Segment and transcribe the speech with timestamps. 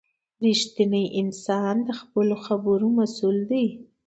[0.45, 3.65] •رښتینی انسان د خپلو خبرو مسؤل وي.